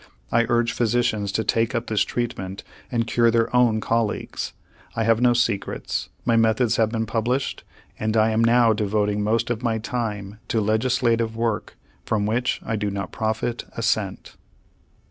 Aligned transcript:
I 0.31 0.47
urge 0.49 0.71
physicians 0.71 1.31
to 1.33 1.43
take 1.43 1.75
up 1.75 1.85
this 1.85 2.01
treatment 2.01 2.63
and 2.91 3.05
cure 3.05 3.29
their 3.29 3.55
own 3.55 3.79
colleagues. 3.79 4.53
I 4.95 5.03
have 5.03 5.21
no 5.21 5.33
secrets. 5.33 6.09
My 6.25 6.35
methods 6.35 6.77
have 6.77 6.89
been 6.89 7.05
published, 7.05 7.63
and 7.99 8.17
I 8.17 8.31
am 8.31 8.43
now 8.43 8.73
devoting 8.73 9.21
most 9.23 9.51
of 9.51 9.61
my 9.61 9.77
time 9.77 10.39
to 10.47 10.59
legislative 10.59 11.35
work 11.35 11.77
from 12.03 12.25
which 12.25 12.59
I 12.65 12.77
do 12.77 12.89
not 12.89 13.11
profit 13.11 13.65
a 13.77 13.83
cent. 13.83 14.37